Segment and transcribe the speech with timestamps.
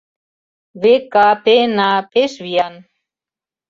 [0.81, 2.75] Ве-Ка-Пе-на пеш виян